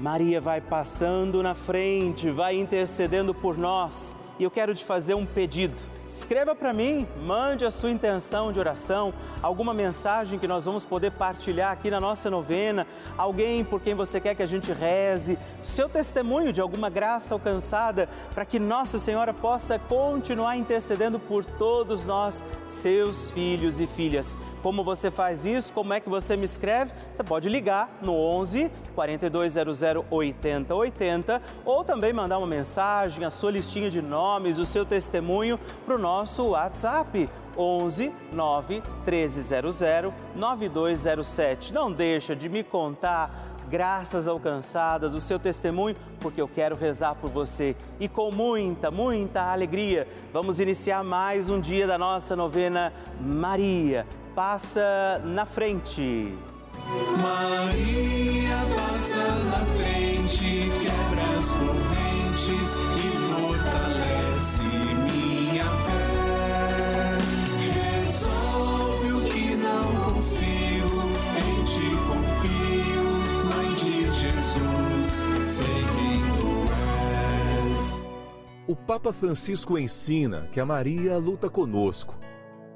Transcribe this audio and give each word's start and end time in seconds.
Maria 0.00 0.40
vai 0.40 0.60
passando 0.60 1.42
na 1.42 1.54
frente, 1.54 2.30
vai 2.30 2.56
intercedendo 2.58 3.34
por 3.34 3.56
nós 3.56 4.16
e 4.38 4.44
eu 4.44 4.50
quero 4.50 4.74
te 4.74 4.84
fazer 4.84 5.14
um 5.14 5.26
pedido. 5.26 5.78
Escreva 6.08 6.54
para 6.54 6.74
mim, 6.74 7.06
mande 7.24 7.64
a 7.64 7.70
sua 7.70 7.90
intenção 7.90 8.52
de 8.52 8.58
oração, 8.58 9.14
alguma 9.40 9.72
mensagem 9.72 10.38
que 10.38 10.46
nós 10.46 10.66
vamos 10.66 10.84
poder 10.84 11.10
partilhar 11.12 11.72
aqui 11.72 11.90
na 11.90 11.98
nossa 11.98 12.28
novena, 12.28 12.86
alguém 13.16 13.64
por 13.64 13.80
quem 13.80 13.94
você 13.94 14.20
quer 14.20 14.34
que 14.34 14.42
a 14.42 14.46
gente 14.46 14.70
reze, 14.72 15.38
seu 15.62 15.88
testemunho 15.88 16.52
de 16.52 16.60
alguma 16.60 16.90
graça 16.90 17.34
alcançada, 17.34 18.10
para 18.34 18.44
que 18.44 18.58
Nossa 18.58 18.98
Senhora 18.98 19.32
possa 19.32 19.78
continuar 19.78 20.56
intercedendo 20.56 21.18
por 21.18 21.46
todos 21.46 22.04
nós, 22.04 22.44
seus 22.66 23.30
filhos 23.30 23.80
e 23.80 23.86
filhas. 23.86 24.36
Como 24.62 24.84
você 24.84 25.10
faz 25.10 25.44
isso? 25.44 25.72
Como 25.72 25.92
é 25.92 25.98
que 25.98 26.08
você 26.08 26.36
me 26.36 26.44
escreve? 26.44 26.92
Você 27.12 27.24
pode 27.24 27.48
ligar 27.48 27.90
no 28.00 28.14
11 28.14 28.70
4200 28.94 29.82
8080 30.08 31.42
ou 31.64 31.84
também 31.84 32.12
mandar 32.12 32.38
uma 32.38 32.46
mensagem, 32.46 33.24
a 33.24 33.30
sua 33.30 33.50
listinha 33.50 33.90
de 33.90 34.00
nomes, 34.00 34.58
o 34.58 34.64
seu 34.64 34.86
testemunho 34.86 35.58
para 35.84 35.96
o 35.96 35.98
nosso 35.98 36.50
WhatsApp 36.50 37.28
11 37.56 38.12
9 38.32 38.82
1300 39.04 39.80
9207. 40.36 41.72
Não 41.72 41.90
deixa 41.90 42.36
de 42.36 42.48
me 42.48 42.62
contar 42.62 43.52
graças 43.68 44.28
alcançadas, 44.28 45.14
o 45.14 45.20
seu 45.20 45.38
testemunho, 45.38 45.96
porque 46.20 46.40
eu 46.40 46.46
quero 46.46 46.76
rezar 46.76 47.14
por 47.14 47.30
você. 47.30 47.74
E 47.98 48.06
com 48.06 48.30
muita, 48.30 48.90
muita 48.90 49.50
alegria, 49.50 50.06
vamos 50.30 50.60
iniciar 50.60 51.02
mais 51.02 51.48
um 51.48 51.58
dia 51.58 51.86
da 51.86 51.96
nossa 51.96 52.36
novena 52.36 52.92
Maria 53.18 54.06
passa 54.34 55.20
na 55.24 55.46
frente. 55.46 56.34
Maria 57.20 58.56
passa 58.76 59.34
na 59.44 59.64
frente, 59.76 60.70
quebra 60.80 61.38
as 61.38 61.50
correntes 61.50 62.76
e 62.76 63.10
fortalece 63.34 64.60
minha 64.62 65.64
fé. 65.64 67.18
Resolve 68.04 69.12
o 69.12 69.20
que 69.28 69.56
não 69.56 70.14
consigo, 70.14 71.02
em 71.38 71.64
ti 71.64 71.90
confio, 72.08 73.04
Mãe 73.54 73.74
de 73.74 74.10
Jesus, 74.10 75.22
sei 75.46 75.66
quem 75.66 76.20
tu 76.36 76.50
és. 77.68 78.06
O 78.66 78.74
Papa 78.74 79.12
Francisco 79.12 79.78
ensina 79.78 80.48
que 80.52 80.60
a 80.60 80.66
Maria 80.66 81.18
luta 81.18 81.48
conosco 81.50 82.14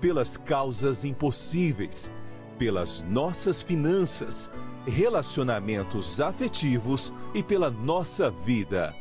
pelas 0.00 0.36
causas 0.36 1.04
impossíveis, 1.04 2.12
pelas 2.58 3.02
nossas 3.02 3.62
finanças, 3.62 4.50
relacionamentos 4.86 6.20
afetivos 6.20 7.12
e 7.34 7.42
pela 7.42 7.70
nossa 7.70 8.30
vida. 8.30 8.94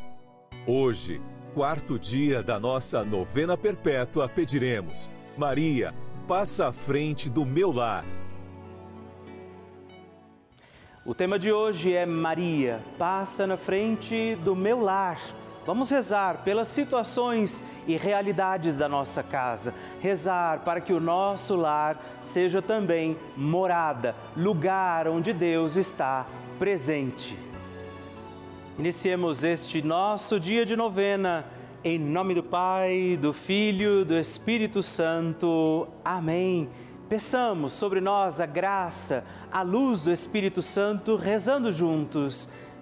Hoje, 0.66 1.22
quarto 1.54 1.98
dia 1.98 2.44
da 2.44 2.60
nossa 2.60 3.04
novena 3.04 3.58
perpétua, 3.58 4.28
pediremos: 4.28 5.10
Maria, 5.38 5.94
passa 6.28 6.68
à 6.68 6.74
frente 6.74 7.30
do 7.30 7.46
meu 7.46 7.72
lar. 7.72 8.04
O 11.06 11.16
tema 11.16 11.40
de 11.40 11.54
hoje 11.54 11.94
é 11.94 12.06
Maria, 12.06 12.82
passa 12.98 13.48
na 13.48 13.56
frente 13.56 14.36
do 14.44 14.54
meu 14.54 14.82
lar. 14.82 15.22
Vamos 15.68 15.90
rezar 15.90 16.44
pelas 16.46 16.70
situações 16.70 17.62
e 17.86 17.98
realidades 17.98 18.78
da 18.78 18.88
nossa 18.88 19.22
casa. 19.22 19.76
Rezar 20.00 20.60
para 20.60 20.80
que 20.80 20.94
o 20.94 21.00
nosso 21.02 21.58
lar 21.58 22.02
seja 22.22 22.62
também 22.62 23.18
morada, 23.36 24.16
lugar 24.34 25.10
onde 25.10 25.34
Deus 25.34 25.76
está 25.76 26.26
presente. 26.58 27.38
Iniciemos 28.80 29.44
este 29.44 29.82
nosso 29.82 30.40
dia 30.40 30.66
de 30.66 30.78
novena. 30.78 31.44
Em 31.84 32.00
nome 32.00 32.34
do 32.34 32.44
Pai, 32.44 33.20
do 33.22 33.34
Filho, 33.34 34.06
do 34.06 34.18
Espírito 34.18 34.82
Santo. 34.82 35.86
Amém. 36.02 36.70
Peçamos 37.10 37.74
sobre 37.74 38.00
nós 38.00 38.40
a 38.40 38.46
graça, 38.46 39.26
a 39.52 39.64
luz 39.64 40.04
do 40.04 40.14
Espírito 40.14 40.62
Santo, 40.62 41.18
rezando 41.18 41.74
juntos. 41.74 42.48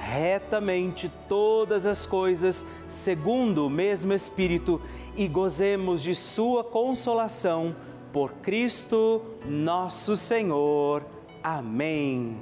retamente 0.00 1.12
todas 1.28 1.86
as 1.86 2.06
coisas 2.06 2.66
segundo 2.88 3.66
o 3.66 3.70
mesmo 3.70 4.14
Espírito 4.14 4.80
e 5.14 5.28
gozemos 5.28 6.02
de 6.02 6.14
Sua 6.14 6.64
consolação 6.64 7.76
por 8.12 8.32
Cristo 8.42 9.22
nosso 9.44 10.16
Senhor. 10.16 11.04
Amém. 11.42 12.38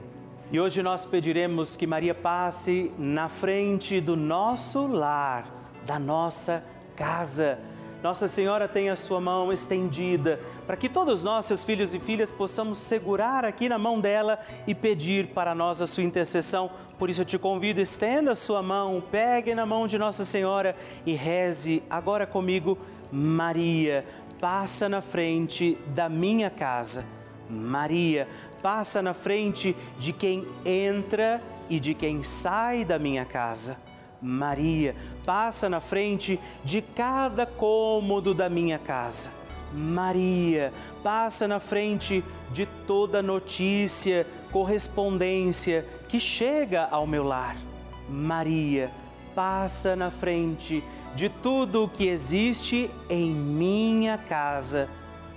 E 0.51 0.59
hoje 0.59 0.83
nós 0.83 1.05
pediremos 1.05 1.77
que 1.77 1.87
Maria 1.87 2.15
passe 2.15 2.91
na 2.97 3.29
frente 3.29 4.01
do 4.01 4.17
nosso 4.17 4.87
lar, 4.87 5.73
da 5.85 5.99
nossa 5.99 6.65
casa 6.97 7.59
nossa 8.03 8.29
Senhora 8.29 8.69
tem 8.69 8.91
a 8.91 8.97
sua 8.97 9.21
mão 9.21 9.53
estendida 9.53 10.39
para 10.67 10.77
que 10.77 10.89
todos 10.89 11.25
nós, 11.25 11.47
seus 11.47 11.65
filhos 11.65 11.93
e 11.93 11.99
filhas, 11.99 12.31
possamos 12.31 12.79
segurar 12.79 13.45
aqui 13.45 13.69
na 13.69 13.77
mão 13.77 14.01
dela 14.01 14.39
e 14.69 14.75
pedir 14.75 15.29
para 15.29 15.53
nós 15.53 15.83
a 15.83 15.87
sua 15.87 16.05
intercessão. 16.05 16.71
Por 16.97 17.11
isso 17.11 17.23
eu 17.23 17.25
te 17.25 17.39
convido, 17.39 17.81
estenda 17.81 18.33
a 18.33 18.37
sua 18.37 18.63
mão, 18.63 19.03
pegue 19.11 19.53
na 19.53 19.67
mão 19.67 19.89
de 19.89 19.99
Nossa 19.99 20.25
Senhora 20.25 20.77
e 21.05 21.15
reze 21.15 21.83
agora 21.91 22.25
comigo, 22.25 22.79
Maria, 23.11 24.07
passa 24.41 24.89
na 24.89 25.03
frente 25.03 25.77
da 25.89 26.09
minha 26.09 26.51
casa. 26.51 27.05
Maria, 27.51 28.29
passa 28.63 29.03
na 29.03 29.15
frente 29.15 29.75
de 29.99 30.13
quem 30.13 30.47
entra 30.65 31.43
e 31.69 31.81
de 31.81 31.95
quem 31.95 32.23
sai 32.23 32.85
da 32.85 32.99
minha 32.99 33.25
casa. 33.25 33.88
Maria, 34.21 34.97
passa 35.25 35.69
na 35.69 35.81
frente 35.81 36.41
de 36.65 36.83
cada 36.83 37.47
cômodo 37.47 38.35
da 38.35 38.49
minha 38.49 38.79
casa. 38.79 39.31
Maria, 39.73 40.73
passa 41.03 41.47
na 41.47 41.61
frente 41.61 42.25
de 42.51 42.67
toda 42.87 43.23
notícia, 43.23 44.27
correspondência 44.51 45.87
que 46.09 46.19
chega 46.19 46.89
ao 46.91 47.07
meu 47.07 47.23
lar. 47.23 47.57
Maria 48.09 48.91
passa 49.35 49.95
na 49.95 50.11
frente 50.11 50.83
de 51.15 51.29
tudo 51.29 51.85
o 51.85 51.89
que 51.89 52.09
existe 52.09 52.91
em 53.09 53.31
minha 53.31 54.17
casa. 54.17 54.89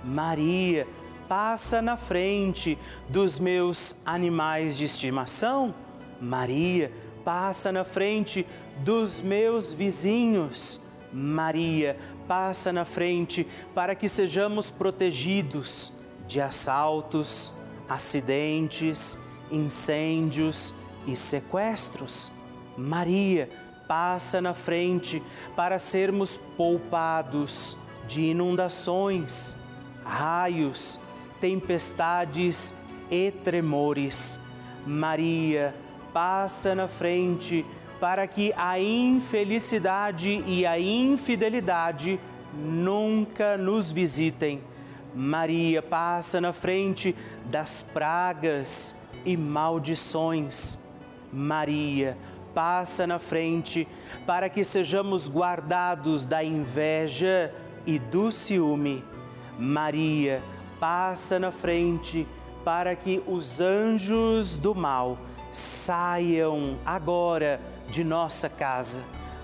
Maria 0.02 0.86
passa 1.28 1.80
na 1.80 1.96
frente 1.96 2.78
dos 3.08 3.38
meus 3.38 3.94
animais 4.04 4.76
de 4.76 4.84
estimação. 4.84 5.74
Maria 6.20 6.90
passa 7.24 7.72
na 7.72 7.84
frente 7.84 8.46
dos 8.78 9.20
meus 9.20 9.72
vizinhos. 9.72 10.80
Maria 11.12 11.96
passa 12.26 12.72
na 12.72 12.84
frente 12.84 13.46
para 13.74 13.94
que 13.94 14.08
sejamos 14.08 14.70
protegidos 14.70 15.92
de 16.26 16.40
assaltos, 16.40 17.52
acidentes, 17.88 19.18
incêndios 19.50 20.74
e 21.06 21.16
sequestros. 21.16 22.32
Maria 22.76 23.50
passa 23.86 24.40
na 24.40 24.54
frente 24.54 25.22
para 25.54 25.78
sermos 25.78 26.38
poupados 26.56 27.76
de 28.08 28.22
inundações, 28.22 29.56
raios, 30.04 30.98
tempestades 31.40 32.74
e 33.10 33.30
tremores. 33.30 34.40
Maria 34.86 35.74
passa 36.12 36.74
na 36.74 36.88
frente 36.88 37.64
para 38.00 38.26
que 38.26 38.52
a 38.56 38.78
infelicidade 38.80 40.42
e 40.46 40.66
a 40.66 40.78
infidelidade 40.78 42.18
nunca 42.52 43.56
nos 43.56 43.92
visitem. 43.92 44.60
Maria 45.14 45.82
passa 45.82 46.40
na 46.40 46.52
frente 46.52 47.14
das 47.44 47.82
pragas 47.82 48.96
e 49.24 49.36
maldições. 49.36 50.78
Maria 51.32 52.16
passa 52.54 53.06
na 53.06 53.18
frente 53.18 53.86
para 54.26 54.48
que 54.48 54.64
sejamos 54.64 55.28
guardados 55.28 56.26
da 56.26 56.42
inveja 56.42 57.54
e 57.86 57.98
do 57.98 58.32
ciúme. 58.32 59.04
Maria 59.58 60.42
passa 60.80 61.38
na 61.38 61.52
frente 61.52 62.26
para 62.64 62.94
que 62.96 63.22
os 63.26 63.60
anjos 63.60 64.56
do 64.56 64.74
mal 64.74 65.18
saiam 65.52 66.78
agora 66.84 67.60
de 67.88 68.02
nossa 68.02 68.48
casa. 68.48 69.02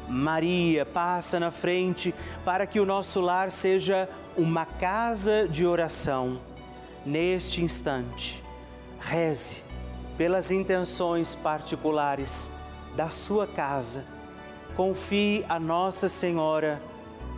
Maria 0.09 0.87
passa 0.87 1.39
na 1.39 1.51
frente 1.51 2.15
para 2.45 2.67
que 2.67 2.81
o 2.81 2.87
nosso 2.87 3.21
lar 3.21 3.53
seja 3.53 4.09
uma 4.37 4.65
casa 4.65 5.47
de 5.47 5.67
oração. 5.67 6.41
Neste 7.05 7.63
instante, 7.63 8.43
reze 8.99 9.63
pelas 10.17 10.51
intenções 10.51 11.35
particulares 11.37 12.51
da 12.97 13.11
sua 13.11 13.47
casa. 13.47 14.05
Confie 14.75 15.45
a 15.49 15.61
Nossa 15.61 16.09
Senhora 16.09 16.81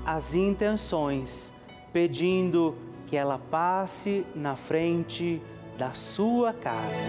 as 0.04 0.34
intenções, 0.34 1.52
pedindo 1.92 2.76
que 3.06 3.16
ela 3.16 3.38
passe 3.50 4.24
na 4.34 4.56
frente 4.56 5.42
da 5.76 5.92
sua 5.92 6.52
casa. 6.52 7.08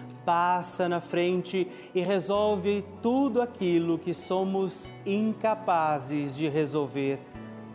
passa 0.25 0.87
na 0.87 1.01
frente 1.01 1.67
e 1.93 2.01
resolve 2.01 2.85
tudo 3.01 3.41
aquilo 3.41 3.97
que 3.97 4.13
somos 4.13 4.91
incapazes 5.05 6.35
de 6.35 6.47
resolver. 6.47 7.19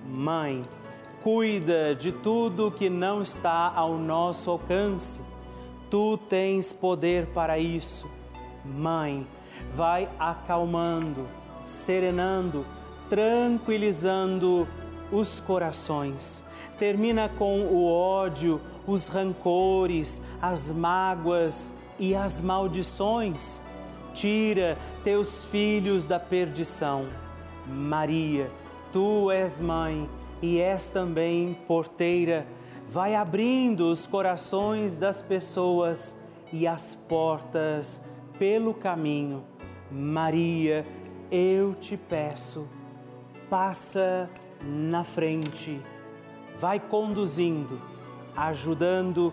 Mãe, 0.05 0.63
cuida 1.23 1.95
de 1.95 2.13
tudo 2.13 2.71
que 2.71 2.89
não 2.89 3.23
está 3.23 3.73
ao 3.75 3.99
nosso 3.99 4.51
alcance. 4.51 5.21
Tu 5.91 6.17
tens 6.29 6.73
poder 6.73 7.27
para 7.29 7.59
isso. 7.59 8.09
Mãe, 8.65 9.27
vai 9.75 10.09
acalmando, 10.19 11.29
serenando, 11.65 12.65
tranquilizando 13.09 14.67
os 15.11 15.41
corações. 15.41 16.45
Termina 16.79 17.29
com 17.29 17.63
o 17.63 17.91
ódio, 17.91 18.61
os 18.87 19.09
rancores, 19.09 20.23
as 20.41 20.71
mágoas, 20.71 21.73
e 21.99 22.15
as 22.15 22.41
maldições. 22.41 23.63
Tira 24.15 24.79
teus 25.05 25.45
filhos 25.45 26.07
da 26.07 26.19
perdição. 26.19 27.07
Maria, 27.67 28.51
tu 28.93 29.31
és 29.31 29.61
mãe 29.61 30.09
e 30.41 30.61
és 30.61 30.89
também 30.89 31.55
porteira. 31.67 32.47
Vai 32.89 33.15
abrindo 33.15 33.91
os 33.91 34.07
corações 34.07 34.99
das 34.99 35.21
pessoas 35.21 36.21
e 36.53 36.67
as 36.67 36.95
portas 36.95 38.05
pelo 38.39 38.73
caminho. 38.73 39.43
Maria, 39.91 40.85
eu 41.31 41.75
te 41.75 41.97
peço, 41.97 42.69
passa 43.51 44.29
na 44.63 45.05
frente, 45.05 45.81
vai 46.61 46.79
conduzindo, 46.79 47.81
ajudando 48.37 49.33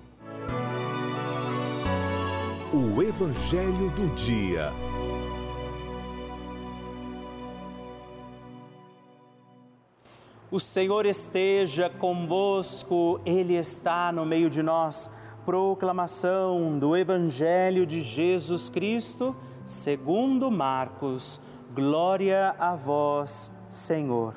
O 2.73 3.03
Evangelho 3.03 3.89
do 3.97 4.15
Dia. 4.15 4.71
O 10.49 10.57
Senhor 10.57 11.05
esteja 11.05 11.89
convosco, 11.89 13.19
Ele 13.25 13.55
está 13.55 14.13
no 14.13 14.25
meio 14.25 14.49
de 14.49 14.63
nós. 14.63 15.11
Proclamação 15.45 16.79
do 16.79 16.95
Evangelho 16.95 17.85
de 17.85 17.99
Jesus 17.99 18.69
Cristo, 18.69 19.35
segundo 19.65 20.49
Marcos. 20.49 21.41
Glória 21.75 22.55
a 22.57 22.73
vós, 22.73 23.51
Senhor. 23.67 24.35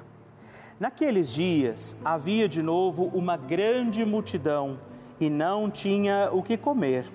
Naqueles 0.81 1.33
dias 1.33 1.97
havia 2.05 2.49
de 2.49 2.65
novo 2.65 3.13
uma 3.15 3.37
grande 3.37 4.05
multidão 4.05 4.77
e 5.21 5.31
não 5.31 5.71
tinha 5.71 6.31
o 6.33 6.43
que 6.43 6.57
comer. 6.57 7.07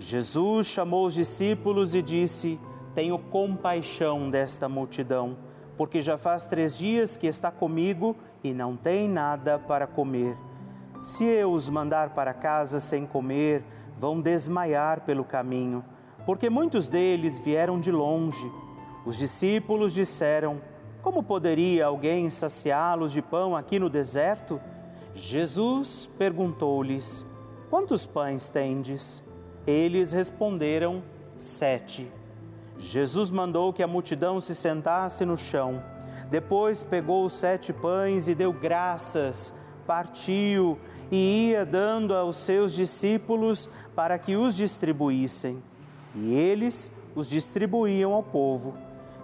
Jesus 0.00 0.66
chamou 0.66 1.04
os 1.04 1.12
discípulos 1.12 1.94
e 1.94 2.00
disse: 2.00 2.58
Tenho 2.94 3.18
compaixão 3.18 4.30
desta 4.30 4.66
multidão, 4.66 5.36
porque 5.76 6.00
já 6.00 6.16
faz 6.16 6.46
três 6.46 6.78
dias 6.78 7.18
que 7.18 7.26
está 7.26 7.50
comigo 7.50 8.16
e 8.42 8.54
não 8.54 8.78
tem 8.78 9.06
nada 9.06 9.58
para 9.58 9.86
comer. 9.86 10.38
Se 11.02 11.24
eu 11.24 11.52
os 11.52 11.68
mandar 11.68 12.14
para 12.14 12.32
casa 12.32 12.80
sem 12.80 13.04
comer, 13.04 13.62
vão 13.94 14.22
desmaiar 14.22 15.02
pelo 15.02 15.22
caminho, 15.22 15.84
porque 16.24 16.48
muitos 16.48 16.88
deles 16.88 17.38
vieram 17.38 17.78
de 17.78 17.92
longe. 17.92 18.50
Os 19.04 19.18
discípulos 19.18 19.92
disseram: 19.92 20.62
Como 21.02 21.22
poderia 21.22 21.84
alguém 21.84 22.30
saciá-los 22.30 23.12
de 23.12 23.20
pão 23.20 23.54
aqui 23.54 23.78
no 23.78 23.90
deserto? 23.90 24.58
Jesus 25.14 26.08
perguntou-lhes: 26.16 27.26
Quantos 27.68 28.06
pães 28.06 28.48
tendes? 28.48 29.22
Eles 29.66 30.12
responderam: 30.12 31.02
Sete. 31.36 32.10
Jesus 32.78 33.30
mandou 33.30 33.72
que 33.72 33.82
a 33.82 33.86
multidão 33.86 34.40
se 34.40 34.54
sentasse 34.54 35.24
no 35.24 35.36
chão. 35.36 35.82
Depois 36.30 36.82
pegou 36.82 37.24
os 37.26 37.34
sete 37.34 37.72
pães 37.72 38.28
e 38.28 38.34
deu 38.34 38.52
graças, 38.52 39.54
partiu 39.86 40.78
e 41.10 41.50
ia 41.50 41.66
dando 41.66 42.14
aos 42.14 42.36
seus 42.36 42.72
discípulos 42.72 43.68
para 43.94 44.18
que 44.18 44.36
os 44.36 44.56
distribuíssem. 44.56 45.62
E 46.14 46.34
eles 46.34 46.92
os 47.14 47.28
distribuíam 47.28 48.14
ao 48.14 48.22
povo. 48.22 48.74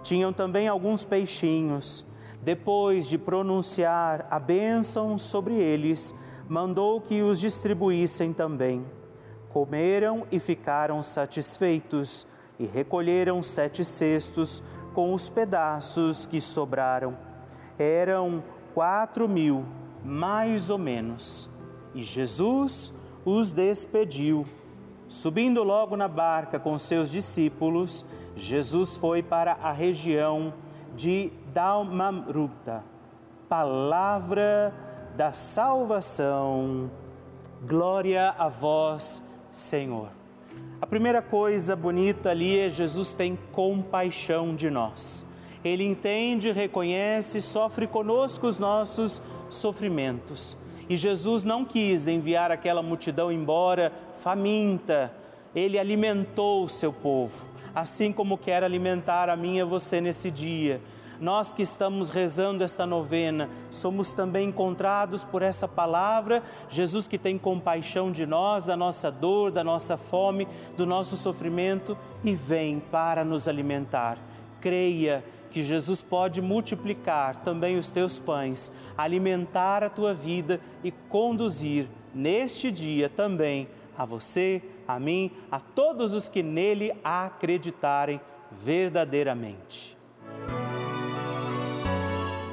Tinham 0.03 0.31
também 0.31 0.67
alguns 0.67 1.03
peixinhos. 1.03 2.05
Depois 2.41 3.07
de 3.07 3.17
pronunciar 3.17 4.27
a 4.29 4.39
bênção 4.39 5.17
sobre 5.17 5.55
eles, 5.55 6.13
mandou 6.47 7.01
que 7.01 7.21
os 7.21 7.39
distribuíssem 7.39 8.33
também. 8.33 8.85
Comeram 9.57 10.27
e 10.31 10.39
ficaram 10.39 11.01
satisfeitos, 11.01 12.27
e 12.59 12.67
recolheram 12.67 13.41
sete 13.41 13.83
cestos 13.83 14.61
com 14.93 15.15
os 15.15 15.29
pedaços 15.29 16.27
que 16.27 16.39
sobraram. 16.39 17.17
Eram 17.79 18.43
quatro 18.75 19.27
mil, 19.27 19.65
mais 20.05 20.69
ou 20.69 20.77
menos. 20.77 21.49
E 21.95 22.03
Jesus 22.03 22.93
os 23.25 23.51
despediu. 23.51 24.45
Subindo 25.07 25.63
logo 25.63 25.97
na 25.97 26.07
barca 26.07 26.59
com 26.59 26.77
seus 26.77 27.09
discípulos, 27.09 28.05
Jesus 28.35 28.95
foi 28.95 29.23
para 29.23 29.53
a 29.53 29.71
região 29.71 30.53
de 30.95 31.31
Dalmamruta. 31.51 32.83
Palavra 33.49 34.71
da 35.15 35.33
salvação. 35.33 36.91
Glória 37.65 38.35
a 38.37 38.49
vós, 38.49 39.26
Senhor. 39.57 40.09
A 40.79 40.85
primeira 40.85 41.19
coisa 41.21 41.75
bonita 41.75 42.29
ali 42.29 42.59
é 42.59 42.69
Jesus 42.69 43.15
tem 43.15 43.37
compaixão 43.51 44.55
de 44.55 44.69
nós. 44.69 45.25
Ele 45.63 45.83
entende, 45.83 46.51
reconhece, 46.51 47.41
sofre 47.41 47.87
conosco 47.87 48.45
os 48.45 48.59
nossos 48.59 49.19
sofrimentos. 49.49 50.57
E 50.87 50.95
Jesus 50.95 51.43
não 51.43 51.65
quis 51.65 52.07
enviar 52.07 52.51
aquela 52.51 52.83
multidão 52.83 53.31
embora 53.31 53.91
faminta. 54.19 55.11
Ele 55.55 55.79
alimentou 55.79 56.63
o 56.63 56.69
seu 56.69 56.93
povo, 56.93 57.47
assim 57.73 58.13
como 58.13 58.37
quer 58.37 58.63
alimentar 58.63 59.27
a 59.27 59.35
mim 59.35 59.57
e 59.57 59.61
a 59.61 59.65
você 59.65 59.99
nesse 59.99 60.29
dia 60.29 60.79
nós 61.19 61.51
que 61.51 61.61
estamos 61.61 62.09
rezando 62.09 62.63
esta 62.63 62.85
novena, 62.85 63.49
somos 63.71 64.13
também 64.13 64.49
encontrados 64.49 65.23
por 65.23 65.41
essa 65.41 65.67
palavra, 65.67 66.43
Jesus 66.69 67.07
que 67.07 67.17
tem 67.17 67.37
compaixão 67.37 68.11
de 68.11 68.25
nós, 68.25 68.65
da 68.65 68.77
nossa 68.77 69.11
dor, 69.11 69.51
da 69.51 69.63
nossa 69.63 69.97
fome, 69.97 70.47
do 70.75 70.85
nosso 70.85 71.17
sofrimento 71.17 71.97
e 72.23 72.35
vem 72.35 72.79
para 72.79 73.25
nos 73.25 73.47
alimentar. 73.47 74.17
Creia 74.61 75.23
que 75.49 75.63
Jesus 75.63 76.03
pode 76.03 76.41
multiplicar 76.41 77.37
também 77.37 77.77
os 77.77 77.89
teus 77.89 78.19
pães, 78.19 78.71
alimentar 78.97 79.83
a 79.83 79.89
tua 79.89 80.13
vida 80.13 80.61
e 80.83 80.91
conduzir 80.91 81.87
neste 82.13 82.69
dia 82.69 83.09
também 83.09 83.67
a 83.97 84.05
você, 84.05 84.61
a 84.87 84.99
mim, 84.99 85.31
a 85.49 85.59
todos 85.59 86.13
os 86.13 86.29
que 86.29 86.43
nele 86.43 86.93
acreditarem 87.03 88.21
verdadeiramente 88.51 89.96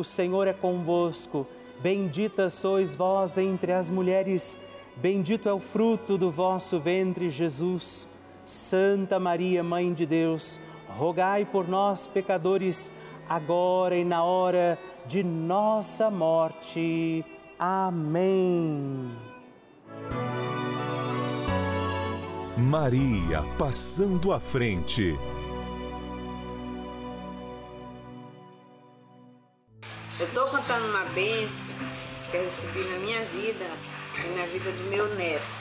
o 0.00 0.04
Senhor 0.04 0.46
é 0.48 0.52
convosco. 0.52 1.46
Bendita 1.80 2.50
sois 2.50 2.94
vós 2.94 3.38
entre 3.38 3.72
as 3.72 3.88
mulheres, 3.88 4.58
bendito 4.96 5.48
é 5.48 5.52
o 5.52 5.60
fruto 5.60 6.18
do 6.18 6.30
vosso 6.30 6.78
ventre, 6.78 7.30
Jesus. 7.30 8.08
Santa 8.44 9.18
Maria, 9.18 9.62
Mãe 9.62 9.92
de 9.92 10.04
Deus, 10.04 10.58
rogai 10.88 11.44
por 11.44 11.68
nós, 11.68 12.06
pecadores, 12.06 12.90
agora 13.28 13.96
e 13.96 14.04
na 14.04 14.24
hora 14.24 14.78
de 15.06 15.22
nossa 15.22 16.10
morte. 16.10 17.24
Amém. 17.58 19.10
Maria 22.56 23.42
passando 23.58 24.32
à 24.32 24.40
frente. 24.40 25.16
Uma 30.90 31.04
benção 31.04 31.74
que 32.30 32.36
eu 32.36 32.44
recebi 32.44 32.80
na 32.90 32.98
minha 32.98 33.24
vida 33.26 33.70
e 34.24 34.28
na 34.36 34.44
vida 34.46 34.72
do 34.72 34.90
meu 34.90 35.14
neto. 35.14 35.60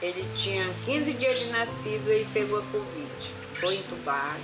Ele 0.00 0.24
tinha 0.36 0.72
15 0.84 1.12
dias 1.14 1.38
de 1.40 1.46
nascido 1.46 2.08
e 2.08 2.12
ele 2.12 2.28
pegou 2.32 2.60
a 2.60 2.62
Covid. 2.62 3.34
Foi 3.54 3.76
entubado. 3.76 4.40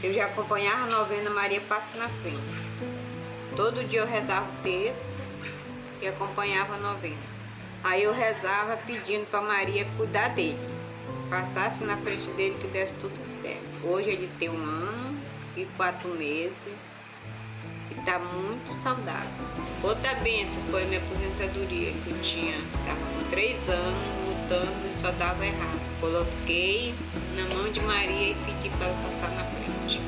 Eu 0.00 0.12
já 0.12 0.26
acompanhava 0.26 0.84
a 0.84 0.86
novena 0.86 1.30
Maria 1.30 1.60
Passa 1.62 1.98
na 1.98 2.08
Frente. 2.08 2.38
Todo 3.56 3.86
dia 3.88 4.00
eu 4.00 4.06
rezava 4.06 4.48
o 4.48 4.62
texto 4.62 5.14
e 6.00 6.06
acompanhava 6.06 6.74
a 6.74 6.78
novena. 6.78 7.32
Aí 7.82 8.04
eu 8.04 8.12
rezava 8.12 8.76
pedindo 8.76 9.26
para 9.26 9.42
Maria 9.42 9.86
cuidar 9.96 10.28
dele. 10.28 10.58
Passasse 11.28 11.82
na 11.82 11.96
frente 11.96 12.30
dele 12.32 12.56
que 12.60 12.68
desse 12.68 12.94
tudo 12.94 13.18
certo. 13.42 13.86
Hoje 13.86 14.08
ele 14.08 14.30
tem 14.38 14.48
um 14.48 14.62
ano 14.62 15.20
e 15.56 15.64
quatro 15.76 16.10
meses 16.10 16.91
está 18.02 18.18
muito 18.18 18.74
saudável. 18.82 19.46
Outra 19.82 20.14
benção 20.16 20.62
foi 20.70 20.82
a 20.82 20.86
minha 20.86 21.00
aposentadoria, 21.00 21.92
que 21.92 22.10
eu 22.10 22.22
tinha, 22.22 22.56
estava 22.56 23.00
com 23.00 23.30
três 23.30 23.68
anos 23.68 24.04
lutando 24.26 24.88
e 24.88 24.92
só 24.92 25.10
dava 25.12 25.46
errado. 25.46 25.80
Coloquei 26.00 26.94
na 27.36 27.54
mão 27.54 27.70
de 27.70 27.80
Maria 27.80 28.30
e 28.30 28.34
pedi 28.44 28.68
para 28.70 28.88
ela 28.88 28.98
passar 29.04 29.30
na 29.30 29.44
frente. 29.44 30.00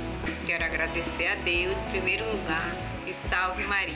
Quero 0.44 0.64
agradecer 0.64 1.26
a 1.28 1.34
Deus 1.36 1.78
em 1.78 1.90
primeiro 1.90 2.24
lugar 2.30 2.74
e 3.06 3.14
salve 3.28 3.64
Maria. 3.64 3.94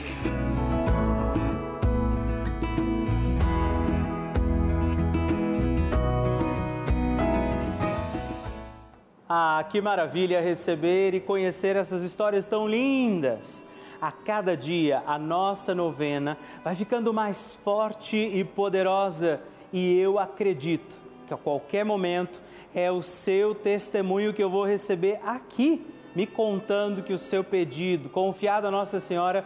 Ah, 9.31 9.63
que 9.69 9.79
maravilha 9.79 10.41
receber 10.41 11.13
e 11.13 11.19
conhecer 11.19 11.75
essas 11.75 12.01
histórias 12.01 12.47
tão 12.47 12.67
lindas! 12.67 13.68
A 14.01 14.11
cada 14.11 14.55
dia 14.55 15.03
a 15.05 15.19
nossa 15.19 15.75
novena 15.75 16.37
vai 16.63 16.73
ficando 16.73 17.13
mais 17.13 17.53
forte 17.53 18.15
e 18.15 18.43
poderosa 18.45 19.41
e 19.73 19.99
eu 19.99 20.17
acredito 20.17 20.97
que 21.27 21.33
a 21.33 21.37
qualquer 21.37 21.83
momento 21.83 22.41
é 22.73 22.89
o 22.89 23.01
seu 23.01 23.53
testemunho 23.53 24.33
que 24.33 24.41
eu 24.41 24.49
vou 24.49 24.65
receber 24.65 25.19
aqui, 25.25 25.85
me 26.15 26.25
contando 26.25 27.03
que 27.03 27.11
o 27.11 27.17
seu 27.17 27.43
pedido, 27.43 28.09
confiado 28.09 28.67
a 28.67 28.71
Nossa 28.71 28.99
Senhora, 28.99 29.45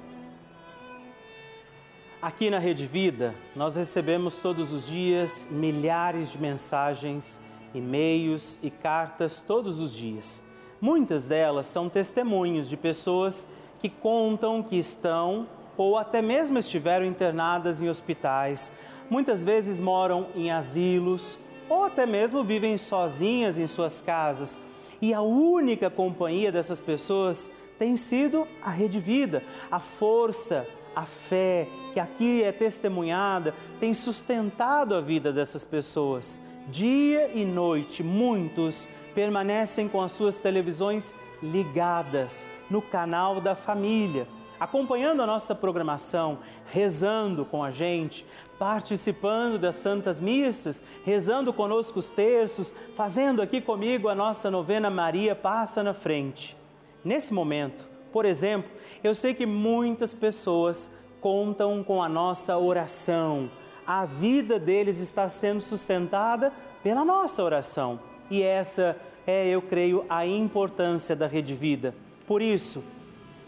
Aqui 2.21 2.51
na 2.51 2.59
Rede 2.59 2.85
Vida, 2.85 3.33
nós 3.55 3.75
recebemos 3.75 4.37
todos 4.37 4.71
os 4.71 4.85
dias 4.85 5.47
milhares 5.49 6.31
de 6.31 6.37
mensagens, 6.37 7.41
e-mails 7.73 8.59
e 8.61 8.69
cartas 8.69 9.41
todos 9.41 9.79
os 9.79 9.91
dias. 9.91 10.43
Muitas 10.79 11.25
delas 11.25 11.65
são 11.65 11.89
testemunhos 11.89 12.69
de 12.69 12.77
pessoas 12.77 13.51
que 13.79 13.89
contam 13.89 14.61
que 14.61 14.77
estão 14.77 15.47
ou 15.75 15.97
até 15.97 16.21
mesmo 16.21 16.59
estiveram 16.59 17.07
internadas 17.07 17.81
em 17.81 17.89
hospitais, 17.89 18.71
muitas 19.09 19.41
vezes 19.41 19.79
moram 19.79 20.27
em 20.35 20.51
asilos 20.51 21.39
ou 21.67 21.85
até 21.85 22.05
mesmo 22.05 22.43
vivem 22.43 22.77
sozinhas 22.77 23.57
em 23.57 23.65
suas 23.65 23.99
casas. 23.99 24.59
E 25.01 25.11
a 25.11 25.21
única 25.21 25.89
companhia 25.89 26.51
dessas 26.51 26.79
pessoas 26.79 27.49
tem 27.79 27.97
sido 27.97 28.47
a 28.61 28.69
Rede 28.69 28.99
Vida, 28.99 29.43
a 29.71 29.79
força, 29.79 30.67
a 30.95 31.05
fé 31.05 31.67
que 31.93 31.99
aqui 31.99 32.43
é 32.43 32.51
testemunhada 32.51 33.53
tem 33.79 33.93
sustentado 33.93 34.95
a 34.95 35.01
vida 35.01 35.31
dessas 35.31 35.63
pessoas. 35.63 36.41
Dia 36.67 37.31
e 37.33 37.43
noite, 37.43 38.03
muitos 38.03 38.87
permanecem 39.13 39.87
com 39.87 40.01
as 40.01 40.11
suas 40.11 40.37
televisões 40.37 41.15
ligadas 41.41 42.47
no 42.69 42.81
canal 42.81 43.41
da 43.41 43.55
família, 43.55 44.27
acompanhando 44.59 45.21
a 45.21 45.27
nossa 45.27 45.55
programação, 45.55 46.39
rezando 46.67 47.43
com 47.43 47.63
a 47.63 47.71
gente, 47.71 48.25
participando 48.59 49.57
das 49.57 49.75
santas 49.75 50.19
missas, 50.19 50.83
rezando 51.03 51.51
conosco 51.51 51.97
os 51.99 52.09
terços, 52.09 52.73
fazendo 52.95 53.41
aqui 53.41 53.59
comigo 53.59 54.07
a 54.07 54.15
nossa 54.15 54.51
novena 54.51 54.89
Maria 54.89 55.35
Passa 55.35 55.81
na 55.81 55.95
Frente. 55.95 56.55
Nesse 57.03 57.33
momento, 57.33 57.89
por 58.11 58.25
exemplo, 58.25 58.69
eu 59.03 59.15
sei 59.15 59.33
que 59.33 59.45
muitas 59.45 60.13
pessoas 60.13 60.93
contam 61.19 61.83
com 61.83 62.01
a 62.01 62.09
nossa 62.09 62.57
oração. 62.57 63.49
A 63.85 64.05
vida 64.05 64.59
deles 64.59 64.99
está 64.99 65.27
sendo 65.29 65.61
sustentada 65.61 66.51
pela 66.83 67.05
nossa 67.05 67.43
oração. 67.43 67.99
E 68.29 68.41
essa 68.41 68.97
é, 69.25 69.47
eu 69.47 69.61
creio, 69.61 70.05
a 70.09 70.25
importância 70.25 71.15
da 71.15 71.27
Rede 71.27 71.53
Vida. 71.53 71.93
Por 72.27 72.41
isso, 72.41 72.83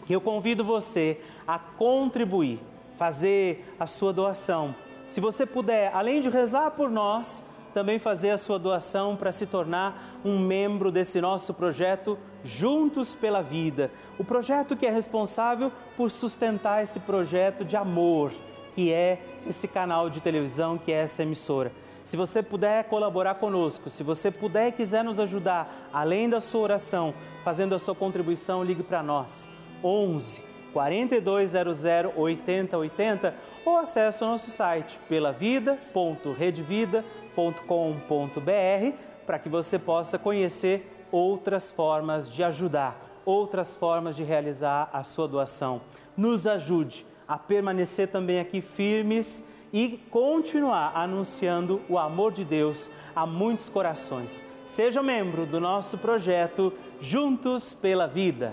eu 0.08 0.20
convido 0.20 0.64
você 0.64 1.20
a 1.46 1.58
contribuir, 1.58 2.60
fazer 2.96 3.74
a 3.78 3.86
sua 3.86 4.12
doação. 4.12 4.74
Se 5.08 5.20
você 5.20 5.46
puder, 5.46 5.92
além 5.94 6.20
de 6.20 6.28
rezar 6.28 6.70
por 6.72 6.90
nós, 6.90 7.44
também 7.74 7.98
fazer 7.98 8.30
a 8.30 8.38
sua 8.38 8.58
doação 8.58 9.14
para 9.16 9.32
se 9.32 9.44
tornar 9.46 10.20
um 10.24 10.38
membro 10.38 10.90
desse 10.92 11.20
nosso 11.20 11.52
projeto 11.52 12.16
Juntos 12.44 13.16
pela 13.16 13.42
Vida. 13.42 13.90
O 14.16 14.24
projeto 14.24 14.76
que 14.76 14.86
é 14.86 14.90
responsável 14.90 15.72
por 15.96 16.08
sustentar 16.08 16.84
esse 16.84 17.00
projeto 17.00 17.64
de 17.64 17.76
amor, 17.76 18.30
que 18.76 18.92
é 18.92 19.20
esse 19.44 19.66
canal 19.66 20.08
de 20.08 20.20
televisão, 20.20 20.78
que 20.78 20.92
é 20.92 21.02
essa 21.02 21.24
emissora. 21.24 21.72
Se 22.04 22.16
você 22.16 22.44
puder 22.44 22.84
colaborar 22.84 23.34
conosco, 23.36 23.88
se 23.90 24.04
você 24.04 24.30
puder 24.30 24.68
e 24.68 24.72
quiser 24.72 25.02
nos 25.02 25.18
ajudar, 25.18 25.88
além 25.92 26.28
da 26.28 26.40
sua 26.40 26.60
oração, 26.60 27.12
fazendo 27.42 27.74
a 27.74 27.78
sua 27.78 27.94
contribuição, 27.94 28.62
ligue 28.62 28.84
para 28.84 29.02
nós. 29.02 29.50
11 29.82 30.44
4200 30.72 31.84
8080 32.16 33.34
ou 33.64 33.78
acesse 33.78 34.22
o 34.22 34.26
nosso 34.26 34.50
site 34.50 34.98
pelavida.redvida.com 35.08 37.23
www.radiomaria.com.br 37.34 38.96
para 39.26 39.38
que 39.38 39.48
você 39.48 39.78
possa 39.78 40.18
conhecer 40.18 41.06
outras 41.10 41.70
formas 41.70 42.30
de 42.32 42.42
ajudar, 42.42 43.22
outras 43.24 43.74
formas 43.74 44.16
de 44.16 44.22
realizar 44.22 44.88
a 44.92 45.02
sua 45.02 45.26
doação. 45.26 45.80
Nos 46.16 46.46
ajude 46.46 47.06
a 47.26 47.38
permanecer 47.38 48.08
também 48.08 48.38
aqui 48.38 48.60
firmes 48.60 49.48
e 49.72 49.98
continuar 50.10 50.92
anunciando 50.94 51.80
o 51.88 51.98
amor 51.98 52.32
de 52.32 52.44
Deus 52.44 52.90
a 53.14 53.26
muitos 53.26 53.68
corações. 53.68 54.44
Seja 54.66 55.02
membro 55.02 55.46
do 55.46 55.60
nosso 55.60 55.98
projeto 55.98 56.72
Juntos 57.00 57.74
pela 57.74 58.06
Vida. 58.06 58.52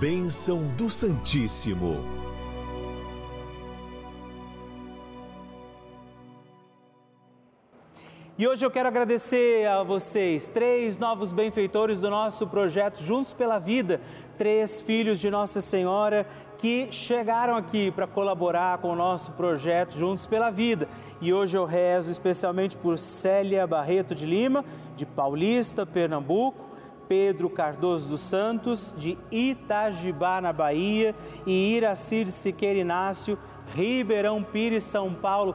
Bênção 0.00 0.66
do 0.76 0.90
Santíssimo. 0.90 2.23
E 8.36 8.48
hoje 8.48 8.66
eu 8.66 8.70
quero 8.70 8.88
agradecer 8.88 9.64
a 9.64 9.84
vocês, 9.84 10.48
três 10.48 10.98
novos 10.98 11.32
benfeitores 11.32 12.00
do 12.00 12.10
nosso 12.10 12.48
projeto 12.48 13.00
Juntos 13.00 13.32
pela 13.32 13.60
Vida, 13.60 14.00
três 14.36 14.82
filhos 14.82 15.20
de 15.20 15.30
Nossa 15.30 15.60
Senhora 15.60 16.26
que 16.58 16.88
chegaram 16.90 17.56
aqui 17.56 17.92
para 17.92 18.08
colaborar 18.08 18.78
com 18.78 18.88
o 18.88 18.96
nosso 18.96 19.30
projeto 19.34 19.94
Juntos 19.94 20.26
pela 20.26 20.50
Vida. 20.50 20.88
E 21.20 21.32
hoje 21.32 21.56
eu 21.56 21.64
rezo 21.64 22.10
especialmente 22.10 22.76
por 22.76 22.98
Célia 22.98 23.68
Barreto 23.68 24.16
de 24.16 24.26
Lima, 24.26 24.64
de 24.96 25.06
Paulista, 25.06 25.86
Pernambuco, 25.86 26.74
Pedro 27.06 27.48
Cardoso 27.48 28.08
dos 28.08 28.22
Santos, 28.22 28.92
de 28.98 29.16
Itajibá, 29.30 30.40
na 30.40 30.52
Bahia, 30.52 31.14
e 31.46 31.76
Iracir 31.76 32.26
Siqueira 32.32 32.80
Inácio, 32.80 33.38
Ribeirão 33.72 34.42
Pires, 34.42 34.82
São 34.82 35.14
Paulo. 35.14 35.54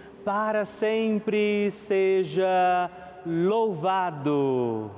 para 0.23 0.65
sempre 0.65 1.69
seja 1.71 2.89
louvado. 3.25 4.91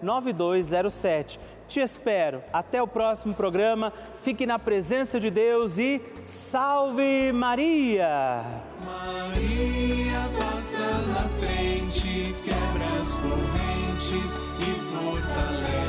9207. 0.00 1.40
Te 1.68 1.80
espero. 1.80 2.42
Até 2.52 2.82
o 2.82 2.86
próximo 2.86 3.34
programa. 3.34 3.92
Fique 4.22 4.44
na 4.44 4.58
presença 4.58 5.18
de 5.18 5.30
Deus 5.30 5.78
e 5.78 6.02
salve 6.26 7.32
Maria! 7.32 8.44
Maria 8.84 10.28
passa 10.38 10.86
na 11.08 11.28
frente, 11.40 12.34
quebra 12.44 13.00
as 13.00 13.14
correntes 13.14 14.42
e 14.60 14.72
fortalece 14.94 15.81